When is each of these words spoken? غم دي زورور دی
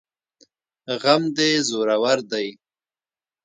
غم 1.01 1.23
دي 1.35 1.49
زورور 1.69 2.19
دی 2.31 2.47